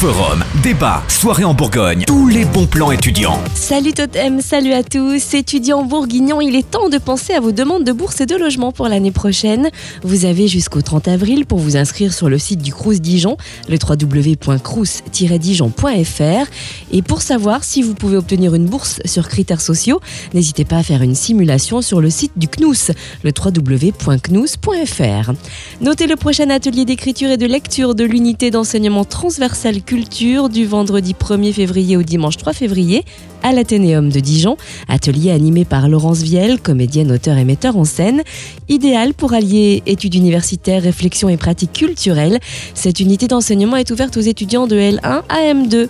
Forum, 0.00 0.42
débat, 0.62 1.02
soirée 1.08 1.44
en 1.44 1.52
Bourgogne, 1.52 2.04
tous 2.06 2.26
les 2.26 2.46
bons 2.46 2.66
plans 2.66 2.90
étudiants. 2.90 3.38
Salut 3.54 3.92
Totem, 3.92 4.40
salut 4.40 4.72
à 4.72 4.82
tous. 4.82 5.34
Étudiants 5.34 5.84
bourguignons, 5.84 6.40
il 6.40 6.56
est 6.56 6.70
temps 6.70 6.88
de 6.88 6.96
penser 6.96 7.34
à 7.34 7.40
vos 7.40 7.52
demandes 7.52 7.84
de 7.84 7.92
bourse 7.92 8.22
et 8.22 8.26
de 8.26 8.34
logement 8.34 8.72
pour 8.72 8.88
l'année 8.88 9.10
prochaine. 9.10 9.68
Vous 10.02 10.24
avez 10.24 10.48
jusqu'au 10.48 10.80
30 10.80 11.08
avril 11.08 11.44
pour 11.44 11.58
vous 11.58 11.76
inscrire 11.76 12.14
sur 12.14 12.30
le 12.30 12.38
site 12.38 12.62
du 12.62 12.72
Crous 12.72 13.02
Dijon, 13.02 13.36
le 13.68 13.76
www.crous-dijon.fr. 13.76 16.50
Et 16.92 17.02
pour 17.02 17.20
savoir 17.20 17.62
si 17.62 17.82
vous 17.82 17.92
pouvez 17.92 18.16
obtenir 18.16 18.54
une 18.54 18.64
bourse 18.64 19.00
sur 19.04 19.28
critères 19.28 19.60
sociaux, 19.60 20.00
n'hésitez 20.32 20.64
pas 20.64 20.78
à 20.78 20.82
faire 20.82 21.02
une 21.02 21.14
simulation 21.14 21.82
sur 21.82 22.00
le 22.00 22.08
site 22.08 22.32
du 22.36 22.48
CNUS, 22.48 22.92
le 23.22 23.32
www.cnous.fr. 23.38 25.32
Notez 25.82 26.06
le 26.06 26.16
prochain 26.16 26.48
atelier 26.48 26.86
d'écriture 26.86 27.28
et 27.28 27.36
de 27.36 27.44
lecture 27.44 27.94
de 27.94 28.04
l'unité 28.04 28.50
d'enseignement 28.50 29.04
transversal 29.04 29.82
culture 29.90 30.48
du 30.50 30.66
vendredi 30.66 31.16
1er 31.20 31.52
février 31.52 31.96
au 31.96 32.04
dimanche 32.04 32.36
3 32.36 32.52
février 32.52 33.04
à 33.42 33.50
l'Athénéum 33.52 34.08
de 34.08 34.20
Dijon, 34.20 34.56
atelier 34.86 35.32
animé 35.32 35.64
par 35.64 35.88
Laurence 35.88 36.22
Vielle, 36.22 36.60
comédienne, 36.60 37.10
auteur 37.10 37.36
et 37.38 37.44
metteur 37.44 37.76
en 37.76 37.84
scène, 37.84 38.22
idéal 38.68 39.14
pour 39.14 39.32
allier 39.32 39.82
études 39.86 40.14
universitaires, 40.14 40.82
réflexion 40.82 41.28
et 41.28 41.36
pratiques 41.36 41.72
culturelles. 41.72 42.38
Cette 42.74 43.00
unité 43.00 43.26
d'enseignement 43.26 43.76
est 43.76 43.90
ouverte 43.90 44.16
aux 44.16 44.20
étudiants 44.20 44.68
de 44.68 44.76
L1 44.76 45.22
à 45.28 45.52
M2. 45.52 45.88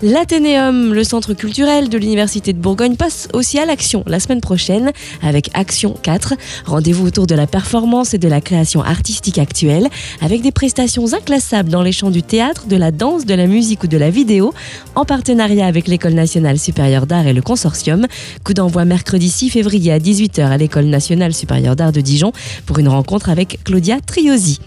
L'Athénéum, 0.00 0.94
le 0.94 1.02
centre 1.02 1.34
culturel 1.34 1.88
de 1.88 1.98
l'Université 1.98 2.52
de 2.52 2.58
Bourgogne, 2.60 2.94
passe 2.94 3.26
aussi 3.32 3.58
à 3.58 3.66
l'action 3.66 4.04
la 4.06 4.20
semaine 4.20 4.40
prochaine 4.40 4.92
avec 5.22 5.50
Action 5.54 5.92
4. 6.00 6.34
Rendez-vous 6.66 7.08
autour 7.08 7.26
de 7.26 7.34
la 7.34 7.48
performance 7.48 8.14
et 8.14 8.18
de 8.18 8.28
la 8.28 8.40
création 8.40 8.80
artistique 8.80 9.38
actuelle 9.38 9.88
avec 10.20 10.40
des 10.40 10.52
prestations 10.52 11.14
inclassables 11.14 11.68
dans 11.68 11.82
les 11.82 11.90
champs 11.90 12.12
du 12.12 12.22
théâtre, 12.22 12.68
de 12.68 12.76
la 12.76 12.92
danse, 12.92 13.26
de 13.26 13.34
la 13.34 13.48
musique 13.48 13.82
ou 13.82 13.86
de 13.88 13.96
la 13.96 14.08
vidéo 14.08 14.54
en 14.94 15.04
partenariat 15.04 15.66
avec 15.66 15.88
l'École 15.88 16.14
nationale 16.14 16.60
supérieure 16.60 17.08
d'art 17.08 17.26
et 17.26 17.32
le 17.32 17.42
consortium. 17.42 18.06
Coup 18.44 18.54
d'envoi 18.54 18.84
mercredi 18.84 19.28
6 19.28 19.50
février 19.50 19.90
à 19.90 19.98
18h 19.98 20.46
à 20.46 20.56
l'École 20.58 20.86
nationale 20.86 21.34
supérieure 21.34 21.74
d'art 21.74 21.90
de 21.90 22.00
Dijon 22.00 22.30
pour 22.66 22.78
une 22.78 22.88
rencontre 22.88 23.30
avec 23.30 23.58
Claudia 23.64 23.96
Triosi. 24.06 24.60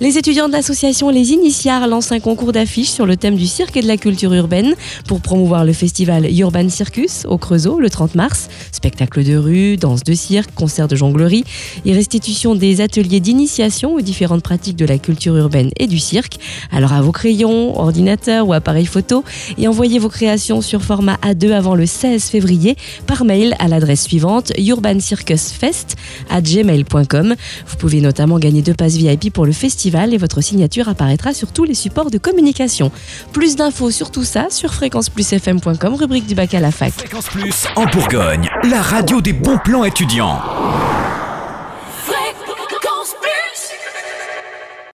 Les 0.00 0.16
étudiants 0.16 0.46
de 0.46 0.52
l'association 0.52 1.08
Les 1.08 1.32
Initiards 1.32 1.88
lancent 1.88 2.12
un 2.12 2.20
concours 2.20 2.52
d'affiches 2.52 2.90
sur 2.90 3.04
le 3.04 3.16
thème 3.16 3.34
du 3.34 3.48
cirque 3.48 3.76
et 3.76 3.80
de 3.80 3.88
la 3.88 3.96
culture 3.96 4.32
urbaine 4.32 4.76
pour 5.08 5.20
promouvoir 5.20 5.64
le 5.64 5.72
festival 5.72 6.32
Urban 6.32 6.68
Circus 6.68 7.24
au 7.26 7.36
Creusot 7.36 7.80
le 7.80 7.90
30 7.90 8.14
mars. 8.14 8.48
Spectacle 8.70 9.24
de 9.24 9.36
rue, 9.36 9.76
danse 9.76 10.04
de 10.04 10.14
cirque, 10.14 10.54
concert 10.54 10.86
de 10.86 10.94
jonglerie 10.94 11.42
et 11.84 11.92
restitution 11.94 12.54
des 12.54 12.80
ateliers 12.80 13.18
d'initiation 13.18 13.94
aux 13.94 14.00
différentes 14.00 14.44
pratiques 14.44 14.76
de 14.76 14.86
la 14.86 14.98
culture 14.98 15.36
urbaine 15.36 15.70
et 15.80 15.88
du 15.88 15.98
cirque. 15.98 16.38
Alors 16.70 16.92
à 16.92 17.02
vos 17.02 17.10
crayons, 17.10 17.76
ordinateurs 17.76 18.46
ou 18.46 18.52
appareils 18.52 18.86
photo 18.86 19.24
et 19.58 19.66
envoyez 19.66 19.98
vos 19.98 20.10
créations 20.10 20.60
sur 20.60 20.80
format 20.80 21.18
A2 21.24 21.50
avant 21.50 21.74
le 21.74 21.86
16 21.86 22.22
février 22.22 22.76
par 23.08 23.24
mail 23.24 23.56
à 23.58 23.66
l'adresse 23.66 24.02
suivante 24.02 24.52
urbancircusfest 24.58 25.96
à 26.30 26.40
gmail.com. 26.40 27.34
Vous 27.66 27.76
pouvez 27.78 28.00
notamment 28.00 28.38
gagner 28.38 28.62
deux 28.62 28.74
passes 28.74 28.94
VIP 28.94 29.32
pour 29.32 29.44
le 29.44 29.50
et 29.88 30.18
votre 30.18 30.40
signature 30.40 30.88
apparaîtra 30.88 31.32
sur 31.32 31.52
tous 31.52 31.64
les 31.64 31.74
supports 31.74 32.10
de 32.10 32.18
communication. 32.18 32.92
Plus 33.32 33.56
d'infos 33.56 33.90
sur 33.90 34.10
tout 34.10 34.24
ça 34.24 34.48
sur 34.50 34.74
fréquenceplusfm.com, 34.74 35.94
rubrique 35.94 36.26
du 36.26 36.34
bac 36.34 36.54
à 36.54 36.60
la 36.60 36.70
fac. 36.70 36.92
En 37.76 37.86
Bourgogne, 37.86 38.48
la 38.64 38.82
radio 38.82 39.20
des 39.20 39.32
bons 39.32 39.58
plans 39.58 39.84
étudiants. 39.84 40.40